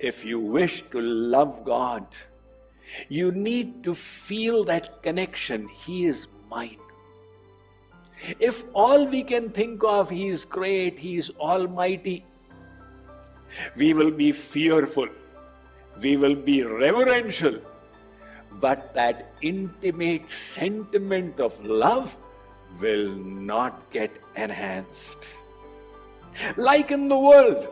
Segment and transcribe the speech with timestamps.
[0.00, 2.06] if you wish to love God,
[3.08, 5.68] you need to feel that connection.
[5.68, 6.78] He is mine.
[8.38, 12.24] If all we can think of, He is great, He is almighty,
[13.76, 15.08] we will be fearful,
[16.00, 17.60] we will be reverential,
[18.60, 22.16] but that intimate sentiment of love
[22.80, 25.26] will not get enhanced.
[26.56, 27.68] Like in the world,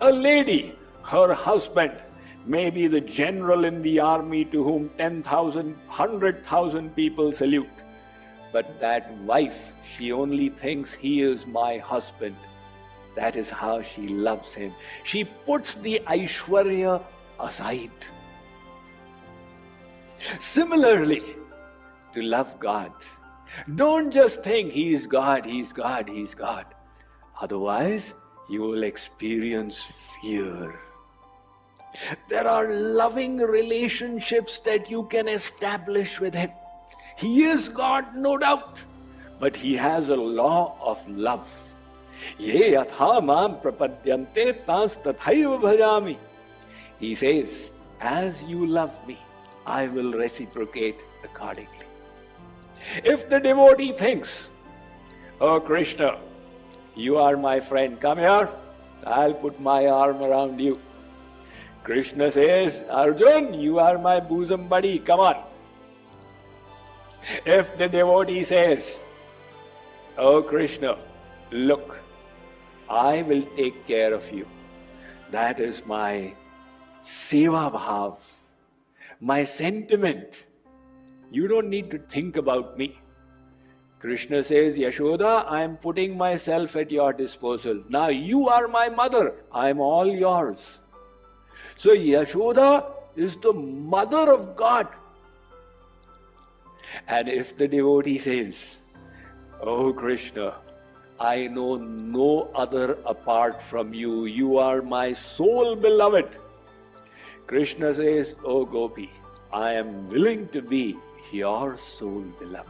[0.00, 0.76] a lady,
[1.10, 1.92] her husband,
[2.46, 7.68] may be the general in the army to whom 10,000, 100,000 people salute.
[8.52, 12.36] But that wife, she only thinks he is my husband.
[13.16, 14.72] That is how she loves him.
[15.04, 17.02] She puts the Aishwarya
[17.38, 17.90] aside.
[20.38, 21.22] Similarly,
[22.14, 22.92] to love God,
[23.74, 26.66] don't just think He's God, He's God, He's God.
[27.40, 28.14] Otherwise,
[28.48, 29.78] you will experience
[30.20, 30.78] fear.
[32.30, 36.52] There are loving relationships that you can establish with Him.
[37.16, 38.84] He is God, no doubt,
[39.40, 41.48] but He has a law of love.
[42.38, 46.18] Ye prapadyante bhajami.
[47.00, 49.18] He says, as you love me,
[49.66, 51.86] I will reciprocate accordingly.
[53.02, 54.50] If the devotee thinks,
[55.40, 56.18] Oh Krishna,
[56.94, 58.48] you are my friend, come here,
[59.04, 60.78] I'll put my arm around you.
[61.82, 65.36] Krishna says, Arjun, you are my bosom buddy, come on.
[67.44, 69.04] If the devotee says,
[70.16, 70.98] Oh Krishna,
[71.50, 72.00] look,
[72.88, 74.46] I will take care of you.
[75.30, 76.34] That is my
[77.02, 78.18] seva bhav,
[79.20, 80.44] my sentiment.
[81.30, 82.98] You don't need to think about me.
[84.00, 87.82] Krishna says, Yashoda, I am putting myself at your disposal.
[87.88, 89.34] Now you are my mother.
[89.52, 90.80] I am all yours.
[91.76, 92.86] So Yashoda
[93.16, 94.88] is the mother of God.
[97.08, 98.78] And if the devotee says,
[99.60, 100.54] Oh Krishna,
[101.18, 106.28] I know no other apart from you, you are my sole beloved.
[107.46, 109.10] Krishna says, Oh Gopi,
[109.52, 110.96] I am willing to be
[111.32, 112.68] your sole beloved.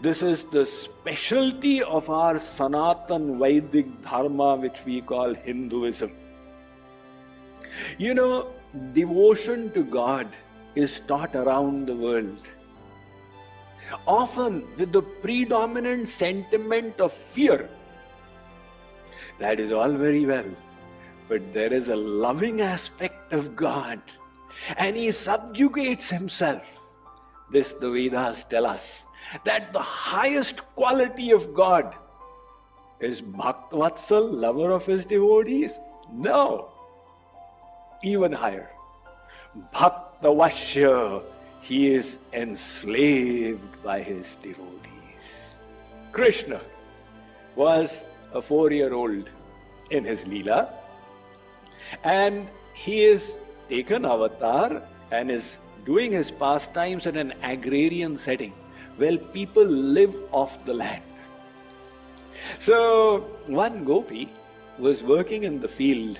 [0.00, 6.10] This is the specialty of our Sanatan Vedic Dharma, which we call Hinduism.
[7.98, 8.50] You know,
[8.92, 10.28] devotion to God
[10.74, 12.46] is taught around the world.
[14.06, 17.70] Often with the predominant sentiment of fear.
[19.38, 20.44] That is all very well.
[21.28, 24.00] But there is a loving aspect of God,
[24.76, 26.62] and He subjugates Himself
[27.50, 29.06] this the Vedas tell us
[29.44, 31.94] that the highest quality of God
[33.00, 35.78] is Bhaktvatsal, lover of his devotees?
[36.12, 36.70] No.
[38.02, 38.70] Even higher.
[39.74, 41.22] Bhaktavashya,
[41.60, 45.58] he is enslaved by his devotees.
[46.12, 46.60] Krishna
[47.56, 49.30] was a four year old
[49.90, 50.70] in his Leela
[52.04, 53.36] and he is
[53.68, 58.52] taken avatar and is doing his pastimes in an agrarian setting
[58.96, 61.02] where people live off the land.
[62.58, 64.28] So, one gopi
[64.78, 66.18] was working in the field.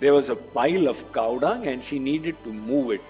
[0.00, 3.02] There was a pile of cow dung and she needed to move it.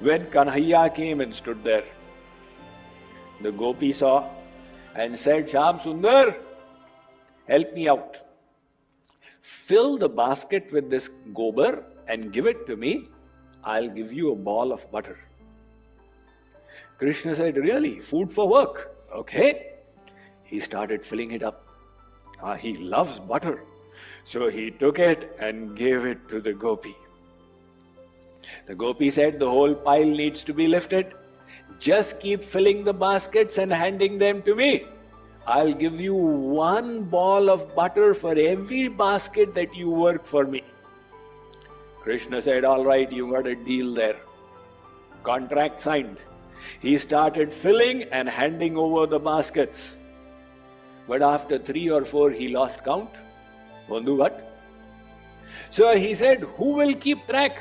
[0.00, 1.84] When Kanhaiya came and stood there,
[3.40, 4.28] the gopi saw
[4.94, 6.36] and said, Shyam Sundar,
[7.48, 8.18] help me out.
[9.40, 13.08] Fill the basket with this gobar and give it to me
[13.64, 15.18] I'll give you a ball of butter.
[16.98, 18.00] Krishna said, Really?
[18.00, 18.96] Food for work?
[19.14, 19.74] Okay.
[20.42, 21.66] He started filling it up.
[22.42, 23.64] Ah, he loves butter.
[24.28, 26.94] So he took it and gave it to the gopi.
[28.66, 31.14] The gopi said, The whole pile needs to be lifted.
[31.78, 34.84] Just keep filling the baskets and handing them to me.
[35.46, 40.62] I'll give you one ball of butter for every basket that you work for me.
[42.02, 44.16] Krishna said, All right, you got a deal there.
[45.22, 46.18] Contract signed.
[46.80, 49.96] He started filling and handing over the baskets.
[51.06, 53.08] But after three or four, he lost count.
[53.88, 54.44] Wonder what?
[55.70, 57.60] So he said, Who will keep track?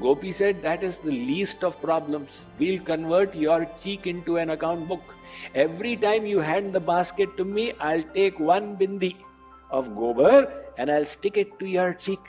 [0.00, 2.44] Gopi said, That is the least of problems.
[2.58, 5.14] We'll convert your cheek into an account book.
[5.54, 9.16] Every time you hand the basket to me, I'll take one bindi
[9.70, 12.20] of gobar and I'll stick it to your cheek.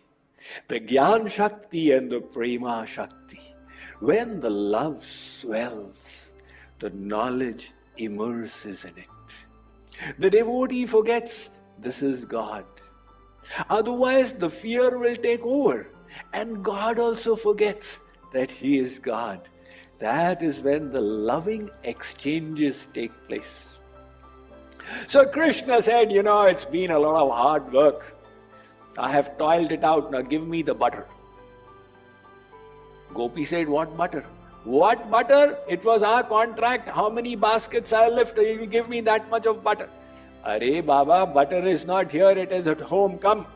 [0.68, 3.40] the Gyan Shakti and the Prema Shakti.
[4.00, 6.32] When the love swells,
[6.80, 9.08] the knowledge immerses in it.
[10.18, 12.64] The devotee forgets this is God.
[13.70, 15.88] Otherwise, the fear will take over,
[16.32, 18.00] and God also forgets
[18.36, 19.48] that He is God.
[19.98, 23.78] That is when the loving exchanges take place.
[25.08, 28.14] So Krishna said, You know, it's been a lot of hard work.
[28.98, 30.10] I have toiled it out.
[30.10, 31.06] Now give me the butter.
[33.14, 34.24] Gopi said, What butter?
[34.64, 35.58] What butter?
[35.68, 36.88] It was our contract.
[36.88, 38.38] How many baskets I lift?
[38.38, 39.88] You give me that much of butter.
[40.44, 43.18] Are Baba, butter is not here, it is at home.
[43.18, 43.46] Come.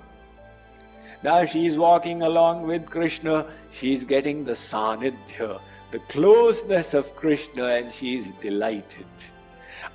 [1.22, 3.46] Now she is walking along with Krishna.
[3.70, 9.06] She is getting the sanidhya, the closeness of Krishna, and she is delighted.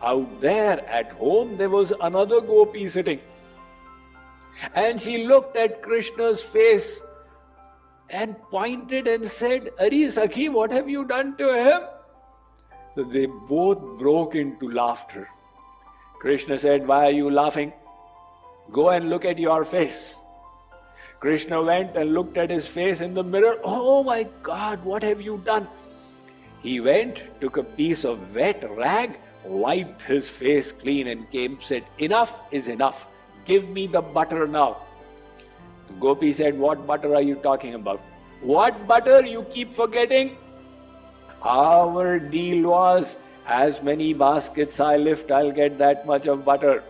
[0.01, 3.19] Out there at home, there was another gopi sitting.
[4.73, 7.01] And she looked at Krishna's face
[8.09, 11.81] and pointed and said, Ari Sakhi, what have you done to him?
[12.95, 15.27] So they both broke into laughter.
[16.19, 17.73] Krishna said, Why are you laughing?
[18.71, 20.15] Go and look at your face.
[21.25, 23.57] Krishna went and looked at his face in the mirror.
[23.63, 25.67] Oh my God, what have you done?
[26.61, 31.83] He went, took a piece of wet rag, wiped his face clean, and came, said,
[31.97, 33.07] Enough is enough.
[33.43, 34.77] Give me the butter now.
[35.87, 38.01] The Gopi said, What butter are you talking about?
[38.41, 40.37] What butter you keep forgetting?
[41.41, 43.17] Our deal was
[43.47, 46.83] as many baskets I lift, I'll get that much of butter.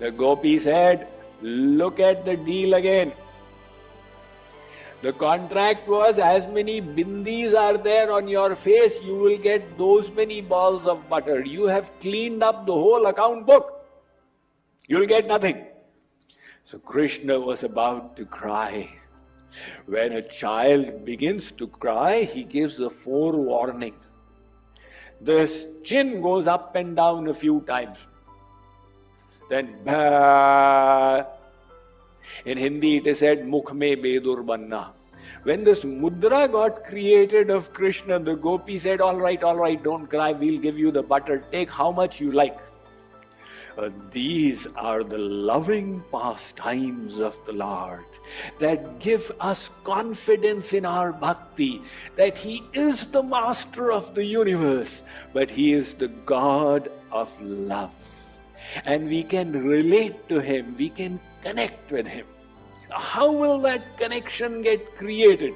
[0.00, 1.06] The gopi said,
[1.42, 3.12] Look at the deal again.
[5.02, 10.12] The contract was as many bindis are there on your face, you will get those
[10.12, 11.44] many balls of butter.
[11.44, 13.84] You have cleaned up the whole account book.
[14.86, 15.66] You'll get nothing.
[16.64, 18.94] So Krishna was about to cry.
[19.86, 23.96] When a child begins to cry, he gives a forewarning.
[25.20, 27.98] The chin goes up and down a few times.
[29.50, 31.26] Then, bah.
[32.44, 34.92] In Hindi it is said, Mukh me bedur banna.
[35.44, 40.06] When this mudra got created of Krishna, the gopi said, All right, all right, don't
[40.06, 41.44] cry, we'll give you the butter.
[41.50, 42.58] Take how much you like.
[43.78, 48.04] Uh, these are the loving pastimes of the Lord
[48.58, 51.82] that give us confidence in our bhakti
[52.16, 55.02] that He is the master of the universe,
[55.32, 57.94] but He is the God of love.
[58.84, 62.26] And we can relate to Him, we can connect with Him.
[62.90, 65.54] How will that connection get created?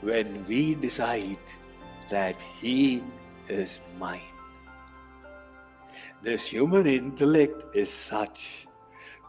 [0.00, 1.38] When we decide
[2.10, 3.02] that He
[3.48, 4.20] is mine.
[6.22, 8.66] This human intellect is such.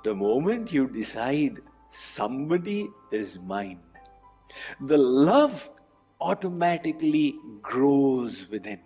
[0.03, 1.62] The moment you decide
[1.92, 3.80] somebody is mine,
[4.80, 5.70] the love
[6.20, 8.82] automatically grows within.